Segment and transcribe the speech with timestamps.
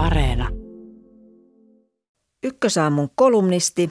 [0.00, 0.48] Areena.
[2.42, 3.90] Ykkösaamun kolumnisti,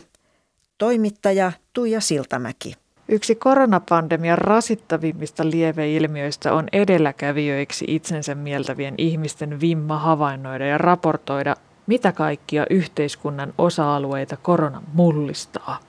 [0.77, 2.75] toimittaja Tuija Siltamäki.
[3.09, 11.55] Yksi koronapandemian rasittavimmista lieveilmiöistä on edelläkävijöiksi itsensä mieltävien ihmisten vimma havainnoida ja raportoida,
[11.87, 15.88] mitä kaikkia yhteiskunnan osa-alueita korona mullistaa.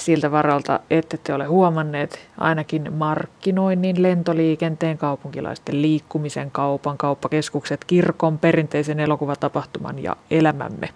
[0.00, 9.00] Siltä varalta ette te ole huomanneet ainakin markkinoinnin, lentoliikenteen, kaupunkilaisten liikkumisen, kaupan, kauppakeskukset, kirkon, perinteisen
[9.00, 10.88] elokuvatapahtuman ja elämämme.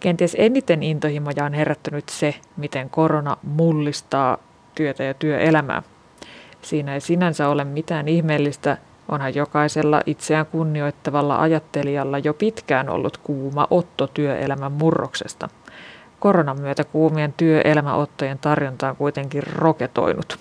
[0.00, 4.38] Kenties eniten intohimoja on herättänyt se, miten korona mullistaa
[4.74, 5.82] työtä ja työelämää.
[6.62, 8.76] Siinä ei sinänsä ole mitään ihmeellistä,
[9.08, 15.48] onhan jokaisella itseään kunnioittavalla ajattelijalla jo pitkään ollut kuuma otto työelämän murroksesta–
[16.20, 20.38] Koronan myötä kuumien työelämäottojen tarjonta on kuitenkin roketoinut.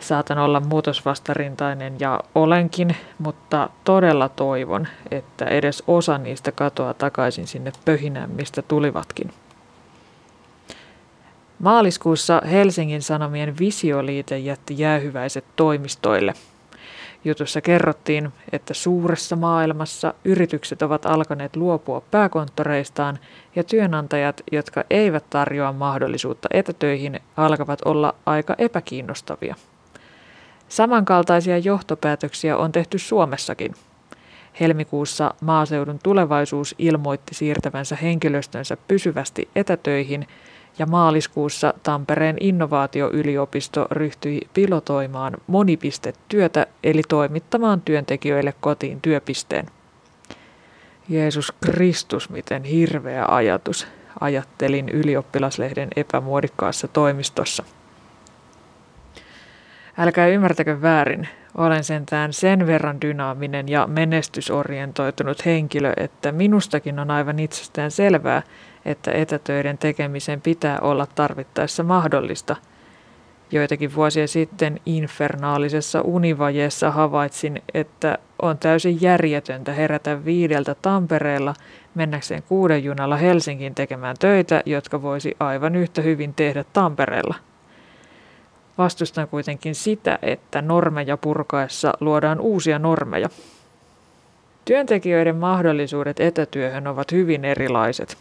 [0.00, 7.72] Saatan olla muutosvastarintainen ja olenkin, mutta todella toivon, että edes osa niistä katoaa takaisin sinne
[7.84, 9.32] pöhinään, mistä tulivatkin.
[11.58, 16.34] Maaliskuussa Helsingin Sanomien visioliite jätti jäähyväiset toimistoille–
[17.24, 23.18] Jutussa kerrottiin, että suuressa maailmassa yritykset ovat alkaneet luopua pääkonttoreistaan
[23.56, 29.54] ja työnantajat, jotka eivät tarjoa mahdollisuutta etätöihin, alkavat olla aika epäkiinnostavia.
[30.68, 33.74] Samankaltaisia johtopäätöksiä on tehty Suomessakin.
[34.60, 40.26] Helmikuussa maaseudun tulevaisuus ilmoitti siirtävänsä henkilöstönsä pysyvästi etätöihin–
[40.78, 49.66] ja maaliskuussa Tampereen innovaatioyliopisto ryhtyi pilotoimaan monipistetyötä eli toimittamaan työntekijöille kotiin työpisteen.
[51.08, 53.86] Jeesus Kristus, miten hirveä ajatus,
[54.20, 57.64] ajattelin ylioppilaslehden epämuodikkaassa toimistossa.
[59.98, 67.38] Älkää ymmärtäkö väärin, olen sentään sen verran dynaaminen ja menestysorientoitunut henkilö, että minustakin on aivan
[67.38, 68.42] itsestään selvää,
[68.84, 72.56] että etätöiden tekemisen pitää olla tarvittaessa mahdollista.
[73.52, 81.54] Joitakin vuosia sitten infernaalisessa univajeessa havaitsin, että on täysin järjetöntä herätä viideltä Tampereella
[81.94, 87.34] mennäkseen kuuden junalla Helsingin tekemään töitä, jotka voisi aivan yhtä hyvin tehdä Tampereella.
[88.78, 93.28] Vastustan kuitenkin sitä, että normeja purkaessa luodaan uusia normeja.
[94.64, 98.16] Työntekijöiden mahdollisuudet etätyöhön ovat hyvin erilaiset.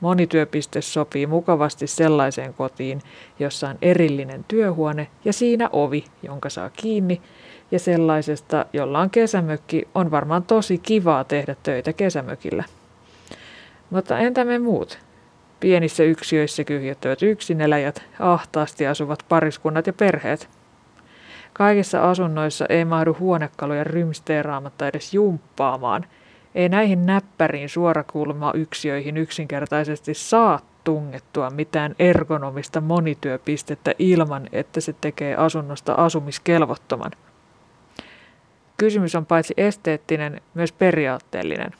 [0.00, 3.02] Monityöpiste sopii mukavasti sellaiseen kotiin,
[3.38, 7.20] jossa on erillinen työhuone ja siinä ovi, jonka saa kiinni,
[7.70, 12.64] ja sellaisesta, jolla on kesämökki, on varmaan tosi kivaa tehdä töitä kesämökillä.
[13.90, 14.98] Mutta entä me muut?
[15.60, 20.48] Pienissä yksiöissä kyhjöttävät yksineläjät, ahtaasti asuvat pariskunnat ja perheet.
[21.52, 26.06] Kaikissa asunnoissa ei mahdu huonekaluja rymsteeraamatta edes jumppaamaan–
[26.54, 35.94] ei näihin näppäriin suorakulmayksiöihin yksinkertaisesti saa tungettua mitään ergonomista monityöpistettä ilman, että se tekee asunnosta
[35.94, 37.10] asumiskelvottoman.
[38.76, 41.70] Kysymys on paitsi esteettinen, myös periaatteellinen.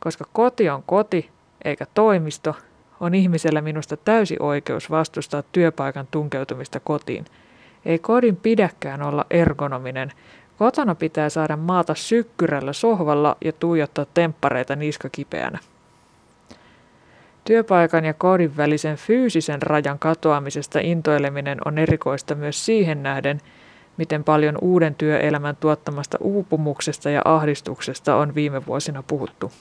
[0.00, 1.30] Koska koti on koti
[1.64, 2.56] eikä toimisto,
[3.00, 7.24] on ihmisellä minusta täysi oikeus vastustaa työpaikan tunkeutumista kotiin.
[7.84, 10.12] Ei kodin pidäkään olla ergonominen,
[10.60, 15.58] Kotona pitää saada maata sykkyrällä sohvalla ja tuijottaa temppareita niskakipeänä.
[17.44, 23.40] Työpaikan ja kodin välisen fyysisen rajan katoamisesta intoileminen on erikoista myös siihen nähden,
[23.96, 29.52] miten paljon uuden työelämän tuottamasta uupumuksesta ja ahdistuksesta on viime vuosina puhuttu.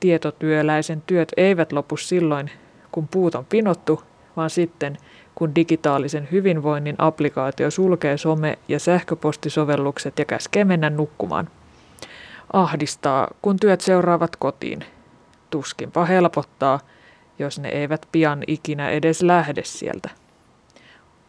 [0.00, 2.50] Tietotyöläisen työt eivät lopu silloin,
[2.92, 4.02] kun puut on pinottu,
[4.36, 4.96] vaan sitten,
[5.36, 11.48] kun digitaalisen hyvinvoinnin applikaatio sulkee some- ja sähköpostisovellukset ja käskee mennä nukkumaan.
[12.52, 14.84] Ahdistaa, kun työt seuraavat kotiin.
[15.50, 16.80] Tuskinpa helpottaa,
[17.38, 20.10] jos ne eivät pian ikinä edes lähde sieltä.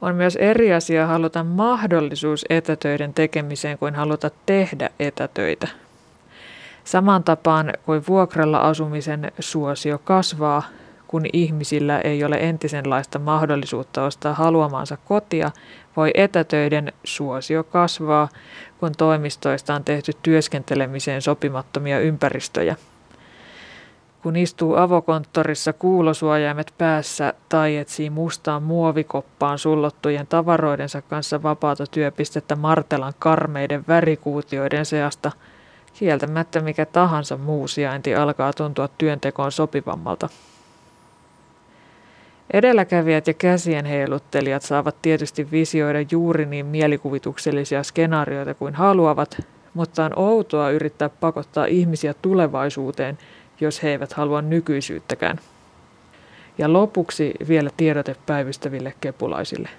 [0.01, 5.67] On myös eri asia haluta mahdollisuus etätöiden tekemiseen kuin haluta tehdä etätöitä.
[6.83, 10.63] Saman tapaan kuin vuokralla asumisen suosio kasvaa,
[11.07, 15.51] kun ihmisillä ei ole entisenlaista mahdollisuutta ostaa haluamansa kotia,
[15.97, 18.29] voi etätöiden suosio kasvaa,
[18.79, 22.75] kun toimistoista on tehty työskentelemiseen sopimattomia ympäristöjä.
[24.23, 33.13] Kun istuu avokonttorissa kuulosuojaimet päässä tai etsii mustaan muovikoppaan sullottujen tavaroidensa kanssa vapaata työpistettä Martelan
[33.19, 35.31] karmeiden värikuutioiden seasta,
[35.93, 40.29] kieltämättä mikä tahansa muu sijainti alkaa tuntua työntekoon sopivammalta.
[42.53, 49.37] Edelläkävijät ja käsien heiluttelijat saavat tietysti visioida juuri niin mielikuvituksellisia skenaarioita kuin haluavat,
[49.73, 53.17] mutta on outoa yrittää pakottaa ihmisiä tulevaisuuteen,
[53.59, 55.39] jos he eivät halua nykyisyyttäkään.
[56.57, 59.69] Ja lopuksi vielä tiedote päivystäville kepulaisille.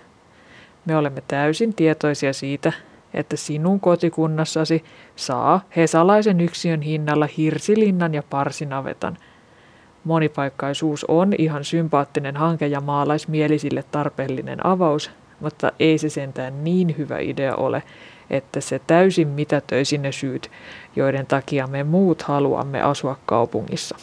[0.85, 2.73] Me olemme täysin tietoisia siitä,
[3.15, 4.85] että sinun kotikunnassasi
[5.17, 9.17] saa hesalaisen yksiön hinnalla hirsilinnan ja parsinavetan.
[10.05, 15.11] Monipaikkaisuus on ihan sympaattinen hanke ja maalaismielisille tarpeellinen avaus,
[15.41, 17.83] mutta ei se sentään niin hyvä idea ole,
[18.31, 20.51] että se täysin mitätöisi ne syyt,
[20.97, 23.97] joiden takia me muut haluamme asua kaupungissa.